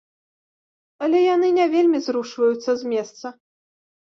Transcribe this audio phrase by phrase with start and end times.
[1.07, 3.25] Але яны не вельмі зрушваюцца з месца.